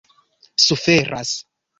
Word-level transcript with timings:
suferas 0.57 1.45